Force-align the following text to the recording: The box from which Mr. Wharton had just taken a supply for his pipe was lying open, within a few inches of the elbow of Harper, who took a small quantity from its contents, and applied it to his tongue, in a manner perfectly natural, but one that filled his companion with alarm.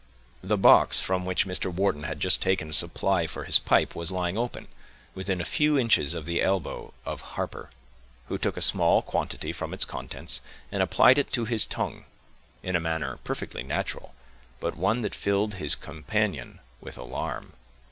The 0.41 0.57
box 0.57 0.99
from 0.99 1.25
which 1.25 1.45
Mr. 1.45 1.71
Wharton 1.71 2.05
had 2.05 2.19
just 2.19 2.41
taken 2.41 2.71
a 2.71 2.73
supply 2.73 3.27
for 3.27 3.43
his 3.43 3.59
pipe 3.59 3.93
was 3.93 4.09
lying 4.09 4.35
open, 4.35 4.67
within 5.13 5.39
a 5.39 5.45
few 5.45 5.77
inches 5.77 6.15
of 6.15 6.25
the 6.25 6.41
elbow 6.41 6.91
of 7.05 7.21
Harper, 7.21 7.69
who 8.27 8.39
took 8.39 8.57
a 8.57 8.63
small 8.63 9.03
quantity 9.03 9.53
from 9.53 9.75
its 9.75 9.85
contents, 9.85 10.41
and 10.71 10.81
applied 10.81 11.19
it 11.19 11.31
to 11.33 11.45
his 11.45 11.67
tongue, 11.67 12.05
in 12.63 12.75
a 12.75 12.79
manner 12.79 13.19
perfectly 13.23 13.61
natural, 13.61 14.15
but 14.59 14.75
one 14.75 15.03
that 15.03 15.13
filled 15.13 15.53
his 15.53 15.75
companion 15.75 16.57
with 16.81 16.97
alarm. 16.97 17.53